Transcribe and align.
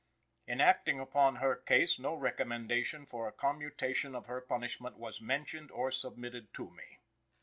In 0.47 0.61
acting 0.61 0.99
upon 0.99 1.35
her 1.35 1.55
case 1.55 1.99
no 1.99 2.15
recommendation 2.15 3.05
for 3.05 3.27
a 3.27 3.31
commutation 3.31 4.15
of 4.15 4.25
her 4.25 4.41
punishment 4.41 4.97
was 4.97 5.21
mentioned 5.21 5.69
or 5.69 5.91
submitted 5.91 6.51
to 6.55 6.71
me." 6.71 6.97